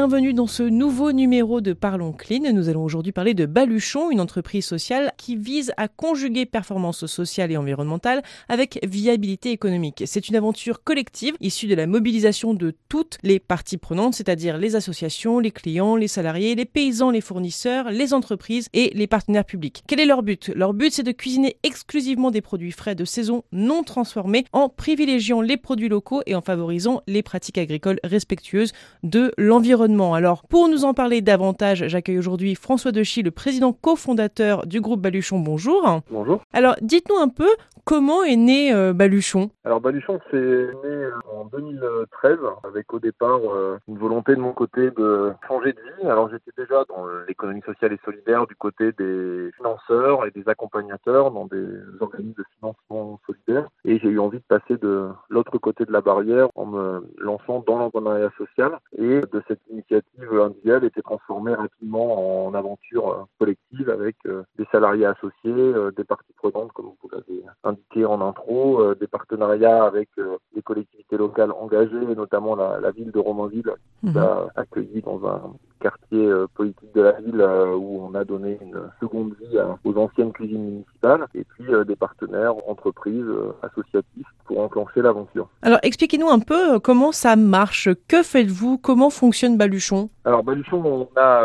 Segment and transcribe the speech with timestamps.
[0.00, 2.54] Bienvenue dans ce nouveau numéro de Parlons Clean.
[2.54, 7.52] Nous allons aujourd'hui parler de Baluchon, une entreprise sociale qui vise à conjuguer performance sociale
[7.52, 10.04] et environnementale avec viabilité économique.
[10.06, 14.74] C'est une aventure collective issue de la mobilisation de toutes les parties prenantes, c'est-à-dire les
[14.74, 19.82] associations, les clients, les salariés, les paysans, les fournisseurs, les entreprises et les partenaires publics.
[19.86, 20.50] Quel est leur but?
[20.54, 25.42] Leur but, c'est de cuisiner exclusivement des produits frais de saison non transformés en privilégiant
[25.42, 28.72] les produits locaux et en favorisant les pratiques agricoles respectueuses
[29.02, 29.89] de l'environnement.
[29.98, 35.00] Alors, pour nous en parler davantage, j'accueille aujourd'hui François Dechy, le président cofondateur du groupe
[35.00, 35.40] Baluchon.
[35.40, 36.00] Bonjour.
[36.10, 36.42] Bonjour.
[36.52, 37.48] Alors, dites-nous un peu
[37.84, 39.50] comment est né euh, Baluchon.
[39.64, 44.90] Alors, Baluchon, c'est né en 2013 avec au départ euh, une volonté de mon côté
[44.92, 46.08] de changer de vie.
[46.08, 51.32] Alors, j'étais déjà dans l'économie sociale et solidaire du côté des financeurs et des accompagnateurs
[51.32, 51.66] dans des
[51.98, 56.00] organismes de financement solidaire et j'ai eu envie de passer de l'autre côté de la
[56.00, 62.46] barrière en me lançant dans l'entrepreneuriat social et de cette initiative individuelle était transformée rapidement
[62.46, 67.42] en aventure collective avec euh, des salariés associés, euh, des parties prenantes comme vous l'avez
[67.64, 70.08] indiqué en intro, euh, des partenariats avec
[70.54, 74.18] des collectivités locales engagées, notamment la, la ville de Romainville qui mmh.
[74.18, 78.58] a accueilli dans un quartier euh, politique de la ville euh, où on a donné
[78.60, 83.24] une seconde vie aux anciennes cuisines municipales et puis euh, des partenaires, entreprises,
[83.62, 85.48] associatifs pour enclencher l'aventure.
[85.62, 87.88] Alors expliquez-nous un peu comment ça marche.
[88.08, 88.78] Que faites-vous?
[88.78, 90.10] Comment fonctionne Baluchon?
[90.24, 91.42] Alors Baluchon, on a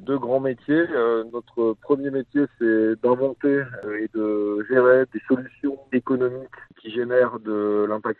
[0.00, 0.84] deux grands métiers.
[1.32, 3.62] notre premier métier, c'est d'inventer
[4.00, 7.65] et de gérer des solutions économiques qui génèrent de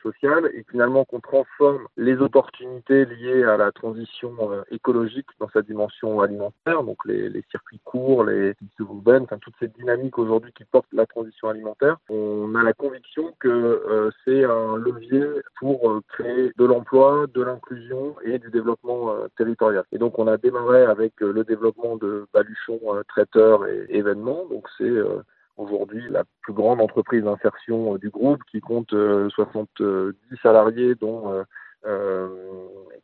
[0.03, 4.37] social et finalement qu'on transforme les opportunités liées à la transition
[4.71, 10.19] écologique dans sa dimension alimentaire, donc les, circuits courts, les urbaines, enfin toute cette dynamique
[10.19, 11.97] aujourd'hui qui porte la transition alimentaire.
[12.09, 15.25] On a la conviction que euh, c'est un levier
[15.59, 19.85] pour euh, créer de l'emploi, de l'inclusion et du développement euh, territorial.
[19.93, 24.45] Et donc on a démarré avec le développement de baluchons traiteurs et événements.
[24.51, 24.93] Donc c'est
[25.57, 31.45] aujourd'hui la plus grande entreprise d'insertion du groupe qui compte 70 salariés dont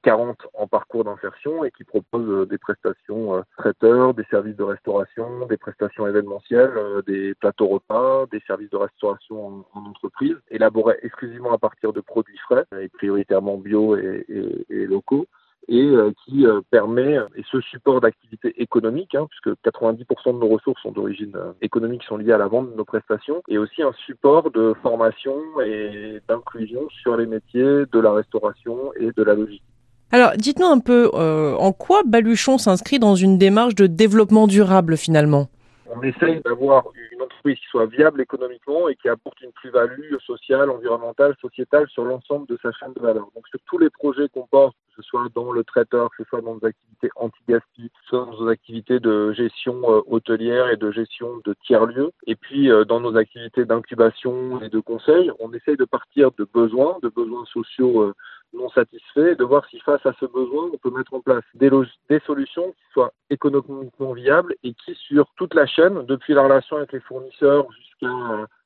[0.03, 4.65] 40 en parcours d'insertion et qui propose euh, des prestations euh, traiteurs, des services de
[4.65, 10.99] restauration, des prestations événementielles, euh, des plateaux repas, des services de restauration en, entreprise, élaborés
[11.03, 14.27] exclusivement à partir de produits frais et prioritairement bio et,
[14.69, 15.27] et locaux
[15.69, 20.49] et euh, qui euh, permet, et ce support d'activité économique, hein, puisque 90% de nos
[20.49, 23.83] ressources sont d'origine euh, économique, sont liées à la vente de nos prestations, et aussi
[23.83, 29.35] un support de formation et d'inclusion sur les métiers de la restauration et de la
[29.35, 29.63] logistique.
[30.11, 35.49] Alors, dites-nous un peu en quoi Baluchon s'inscrit dans une démarche de développement durable finalement?
[35.95, 40.71] On essaye d'avoir une entreprise qui soit viable économiquement et qui apporte une plus-value sociale,
[40.71, 43.29] environnementale, sociétale sur l'ensemble de sa chaîne de valeur.
[43.35, 46.29] Donc, sur tous les projets qu'on porte que ce soit dans le traiteur, que ce
[46.29, 50.91] soit dans nos activités anti-gaspi, soit dans nos activités de gestion euh, hôtelière et de
[50.91, 52.11] gestion de tiers-lieux.
[52.27, 56.47] Et puis, euh, dans nos activités d'incubation et de conseil, on essaye de partir de
[56.53, 58.15] besoins, de besoins sociaux euh,
[58.53, 61.71] non satisfaits, de voir si face à ce besoin, on peut mettre en place des,
[62.09, 66.77] des solutions qui soient économiquement viables et qui, sur toute la chaîne, depuis la relation
[66.77, 68.09] avec les fournisseurs jusqu'à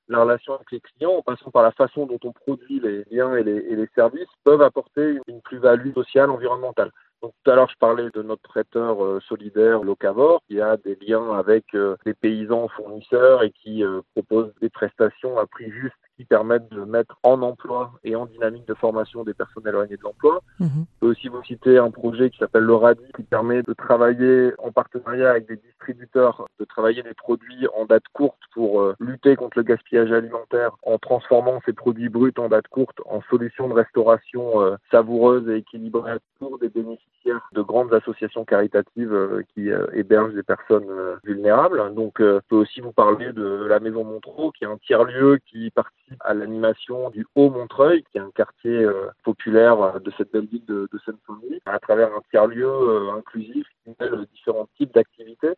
[0.09, 3.35] la relation avec les clients, en passant par la façon dont on produit les biens
[3.37, 6.91] et les, et les services, peuvent apporter une plus-value sociale, environnementale.
[7.23, 10.97] Donc, tout à l'heure, je parlais de notre traiteur euh, solidaire Locavor, qui a des
[10.97, 15.97] liens avec euh, des paysans fournisseurs et qui euh, propose des prestations à prix juste
[16.17, 20.03] qui permettent de mettre en emploi et en dynamique de formation des personnes éloignées de
[20.03, 20.43] l'emploi.
[20.61, 20.69] Mhm.
[20.69, 24.53] Je peux aussi vous citer un projet qui s'appelle le RADI qui permet de travailler
[24.59, 29.37] en partenariat avec des distributeurs, de travailler des produits en date courte pour euh, lutter
[29.37, 33.75] contre le gaspillage alimentaire en transformant ces produits bruts en date courte en solutions de
[33.75, 40.35] restauration euh, savoureuses et équilibrées pour des bénéficiaires de grandes associations caritatives euh, qui hébergent
[40.35, 40.87] des personnes
[41.25, 41.95] vulnérables.
[41.95, 45.71] Donc, je peux aussi vous parler de la Maison Montreux, qui est un tiers-lieu qui
[45.71, 50.47] participe à l'animation du Haut-Montreuil, qui est un quartier euh, populaire euh, de cette belle
[50.47, 55.55] ville de, Seine-Saint-Denis, à travers un tiers-lieu euh, inclusif qui mêle différents types d'activités.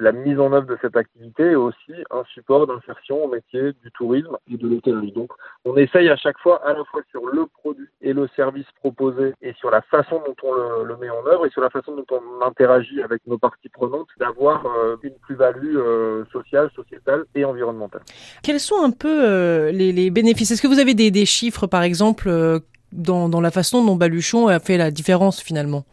[0.00, 3.90] La mise en œuvre de cette activité est aussi un support d'insertion au métier du
[3.92, 5.12] tourisme et de l'hôtellerie.
[5.12, 5.30] Donc,
[5.64, 9.34] on essaye à chaque fois, à la fois sur le produit et le service proposé,
[9.42, 12.06] et sur la façon dont on le, met en œuvre, et sur la façon dont
[12.10, 14.64] on interagit avec nos parties prenantes, d'avoir
[15.02, 15.76] une plus-value
[16.32, 18.02] sociale, sociétale et environnementale.
[18.42, 20.50] Quels sont un peu les, bénéfices?
[20.50, 22.58] Est-ce que vous avez des, chiffres, par exemple, euh,
[22.92, 25.84] dans, la façon dont Baluchon a fait la différence finalement?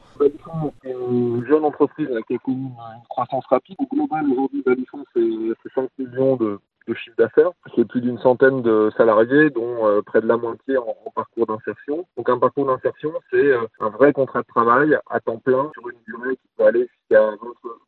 [1.09, 3.77] Une jeune entreprise qui a connu une croissance rapide.
[3.79, 7.51] Au global, aujourd'hui, Baluchon, c'est 5 millions de, de chiffre d'affaires.
[7.75, 12.05] C'est plus d'une centaine de salariés, dont près de la moitié en, parcours d'insertion.
[12.15, 15.97] Donc un parcours d'insertion, c'est un vrai contrat de travail à temps plein sur une
[16.07, 17.31] durée qui peut aller jusqu'à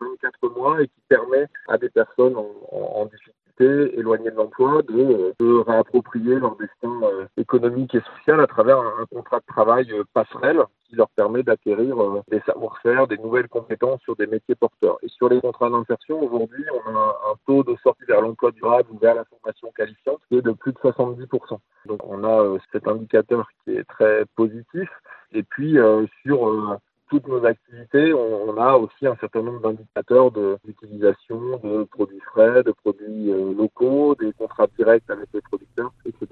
[0.01, 3.28] 24 mois et qui permet à des personnes en, en difficulté
[3.65, 9.05] éloignés de l'emploi, de, de, réapproprier leur destin euh, économique et social à travers un,
[9.11, 14.01] contrat de travail euh, passerelle qui leur permet d'acquérir euh, des savoir-faire, des nouvelles compétences
[14.01, 14.97] sur des métiers porteurs.
[15.03, 18.89] Et sur les contrats d'insertion, aujourd'hui, on a un, taux de sortie vers l'emploi durable
[18.91, 21.57] ou vers la formation qualifiante qui est de plus de 70%.
[21.85, 24.89] Donc on a cet indicateur qui est très positif.
[25.31, 25.77] Et puis
[26.25, 26.79] sur
[27.09, 32.71] toutes nos activités, on, a aussi un certain nombre d'indicateurs d'utilisation de, produits frais, de
[32.71, 36.27] produits euh, locaux, des contrats directs avec les producteurs, etc.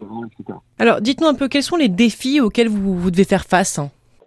[0.79, 3.79] Alors, dites-nous un peu quels sont les défis auxquels vous, vous devez faire face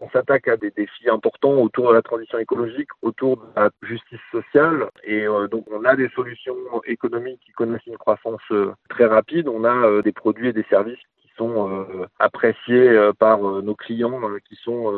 [0.03, 4.19] on s'attaque à des défis importants autour de la transition écologique, autour de la justice
[4.33, 4.89] sociale.
[5.05, 6.57] Et euh, donc, on a des solutions
[6.87, 9.47] économiques qui connaissent une croissance euh, très rapide.
[9.47, 10.99] On a des produits et des services
[11.43, 14.93] euh, appréciés euh, par euh, nos clients qui sont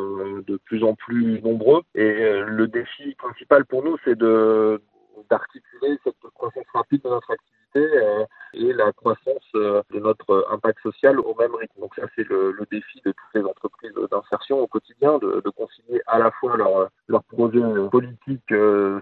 [0.45, 1.83] de plus en plus nombreux.
[1.95, 4.81] Et le défi principal pour nous, c'est de
[5.29, 11.35] d'articuler cette croissance rapide de notre activité et la croissance de notre impact social au
[11.37, 11.79] même rythme.
[11.79, 16.01] Donc ça, c'est le, défi de toutes les entreprises d'insertion au quotidien, de, de, concilier
[16.07, 17.61] à la fois leur, leur projet
[17.91, 18.53] politique,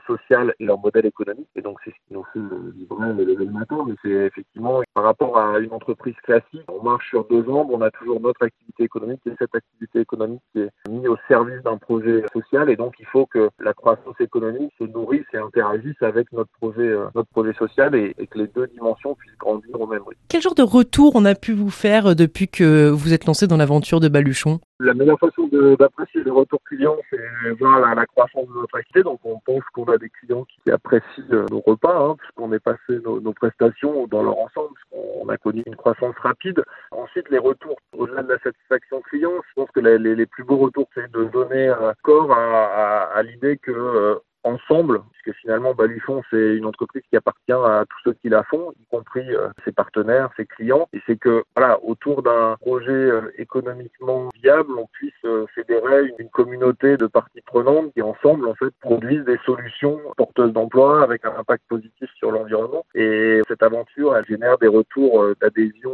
[0.07, 1.49] social et leur modèle économique.
[1.55, 2.39] Et donc c'est ce qui nous fait
[2.75, 3.85] vibrer le lever le matin.
[3.87, 7.81] Mais c'est effectivement par rapport à une entreprise classique, on marche sur deux jambes, on
[7.81, 11.77] a toujours notre activité économique et cette activité économique qui est mise au service d'un
[11.77, 16.31] projet social et donc il faut que la croissance économique se nourrisse et interagisse avec
[16.31, 20.03] notre projet, euh, notre projet social et, que les deux dimensions puissent grandir au même
[20.03, 20.21] rythme.
[20.29, 23.47] Quel genre de retour on a pu vous faire euh, depuis que vous êtes lancé
[23.47, 24.59] dans l'aventure de Baluchon?
[24.79, 25.47] La meilleure façon
[25.79, 29.03] d'apprécier les retours clients, c'est voir la, croissance de notre activité.
[29.03, 32.59] Donc on pense qu'on a des clients qui apprécient euh, nos repas, hein, puisqu'on est
[32.59, 36.63] passé nos, nos prestations dans leur ensemble, puisqu'on a connu une croissance rapide.
[36.91, 40.57] Ensuite, les retours, au-delà de la satisfaction client, je pense que les, les, plus beaux
[40.57, 41.71] retours, c'est de donner
[42.03, 47.15] corps à, à, à l'idée que euh, ensemble, puisque finalement Baluchon c'est une entreprise qui
[47.15, 51.01] appartient à tous ceux qui la font, y compris euh, ses partenaires, ses clients, et
[51.05, 56.95] c'est que voilà autour d'un projet euh, économiquement viable, on puisse euh, fédérer une, communauté
[56.95, 61.63] de parties prenantes qui ensemble en fait produisent des solutions porteuses d'emploi avec un impact
[61.67, 62.85] positif sur l'environnement.
[62.95, 65.91] Et cette aventure, elle génère des retours d'adhésion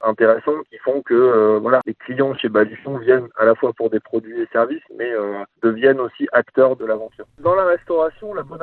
[0.00, 3.98] intéressants qui font que voilà les clients chez Baluchon viennent à la fois pour des
[3.98, 5.10] produits et services, mais
[5.62, 7.26] deviennent aussi acteurs de l'aventure.
[7.40, 7.64] Dans la
[8.34, 8.62] la bonne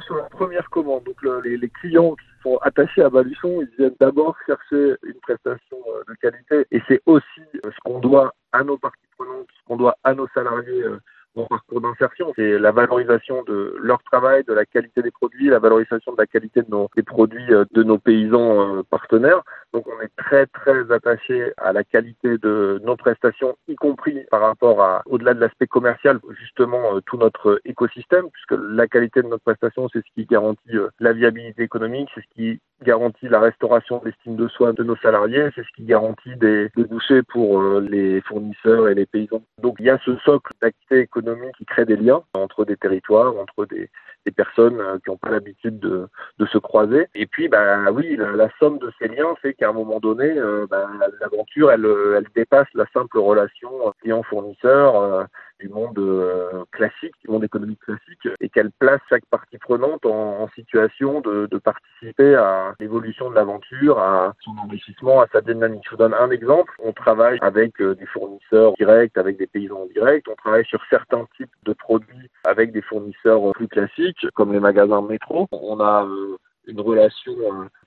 [0.00, 1.04] sur la première commande.
[1.04, 6.02] Donc les, clients qui sont attachés à Baluchon, ils viennent d'abord chercher une prestation euh,
[6.08, 6.66] de qualité.
[6.70, 10.14] Et c'est aussi euh, ce qu'on doit à nos parties prenantes, ce qu'on doit à
[10.14, 11.00] nos salariés euh,
[11.36, 12.32] en parcours d'insertion.
[12.36, 16.26] C'est la valorisation de leur travail, de la qualité des produits, la valorisation de la
[16.26, 19.42] qualité de nos, des produits de nos paysans partenaires.
[19.72, 24.42] Donc on est très très attaché à la qualité de nos prestations, y compris par
[24.42, 29.28] rapport à au-delà de l'aspect commercial, justement euh, tout notre écosystème, puisque la qualité de
[29.28, 33.40] notre prestation, c'est ce qui garantit euh, la viabilité économique, c'est ce qui garantit la
[33.40, 37.60] restauration de l'estime de soi de nos salariés, c'est ce qui garantit des débouchés pour
[37.60, 39.42] euh, les fournisseurs et les paysans.
[39.58, 43.34] Donc il y a ce socle d'activité économique qui crée des liens entre des territoires,
[43.36, 43.88] entre des,
[44.24, 46.08] des personnes qui n'ont pas l'habitude de,
[46.38, 47.06] de, se croiser.
[47.14, 50.66] Et puis, bah oui, la, somme de ces liens fait qu'à un moment donné, euh,
[50.68, 50.88] bah,
[51.20, 54.96] l'aventure, elle, elle dépasse la simple relation client-fournisseur.
[54.96, 55.24] Euh,
[55.62, 60.48] du monde euh, classique, du monde économique classique, et qu'elle place chaque partie prenante en,
[60.56, 65.82] situation de, de, participer à l'évolution de l'aventure, à son enrichissement, à sa dynamique.
[65.84, 66.72] Je vous donne un exemple.
[66.82, 70.26] On travaille avec euh, des fournisseurs directs, avec des paysans directs.
[70.28, 75.00] On travaille sur certains types de produits avec des fournisseurs plus classiques, comme les magasins
[75.02, 75.46] métro.
[75.52, 77.34] On a euh, une relation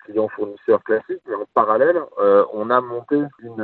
[0.06, 2.02] client-fournisseur classique, mais en parallèle,
[2.54, 3.62] on a monté une,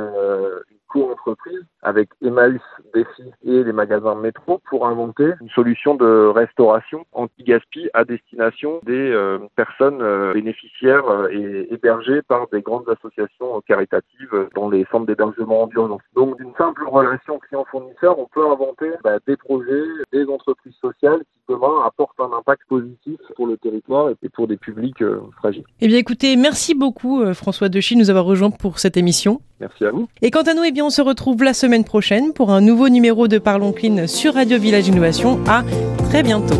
[0.70, 2.60] une co-entreprise avec Emmaüs,
[2.94, 9.10] Défi et les magasins métro pour inventer une solution de restauration anti-gaspi à destination des
[9.10, 15.06] euh, personnes euh, bénéficiaires euh, et hébergées par des grandes associations caritatives dans les centres
[15.06, 15.98] d'hébergement en.
[16.14, 21.40] Donc d'une simple relation client-fournisseur, on peut inventer bah, des projets, des entreprises sociales qui
[21.48, 25.02] demain apportent un impact positif pour le territoire et pour des publics
[25.38, 25.64] fragiles.
[25.80, 29.40] Eh bien écoutez, merci beaucoup François Dechy de nous avoir rejoints pour cette émission.
[29.60, 30.08] Merci à vous.
[30.22, 32.88] Et quant à nous, eh bien, on se retrouve la semaine prochaine pour un nouveau
[32.88, 35.38] numéro de Parlons Clean sur Radio Village Innovation.
[35.46, 35.64] À
[36.08, 36.56] très bientôt.